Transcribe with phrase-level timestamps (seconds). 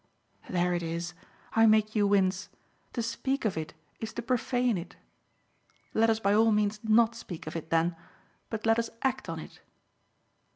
[0.49, 1.13] There it is
[1.53, 2.49] I make you wince:
[2.93, 4.95] to speak of it is to profane it.
[5.93, 7.95] Let us by all means not speak of it then,
[8.49, 9.61] but let us act on it."